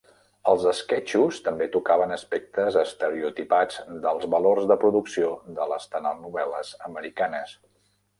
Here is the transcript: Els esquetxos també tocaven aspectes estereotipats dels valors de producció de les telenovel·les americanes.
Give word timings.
Els 0.51 0.63
esquetxos 0.69 1.35
també 1.47 1.65
tocaven 1.75 2.13
aspectes 2.15 2.77
estereotipats 2.83 3.77
dels 4.07 4.25
valors 4.37 4.65
de 4.73 4.79
producció 4.85 5.29
de 5.59 5.69
les 5.75 5.87
telenovel·les 5.93 6.73
americanes. 6.89 7.55